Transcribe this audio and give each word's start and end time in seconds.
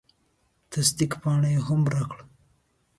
تصدیق 0.71 1.11
پاڼه 1.21 1.49
یې 1.53 1.59
هم 1.67 1.81
راکړه. 1.93 2.23